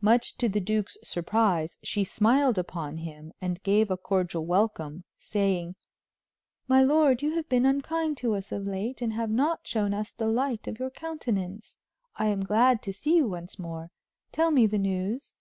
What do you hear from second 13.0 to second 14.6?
you once more; tell